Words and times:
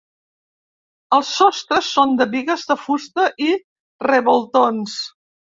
Els 1.17 1.33
sostres 1.41 1.91
són 1.97 2.17
de 2.21 2.27
bigues 2.33 2.65
de 2.71 2.79
fusta 2.87 3.29
i 3.49 3.53
revoltons. 4.11 5.01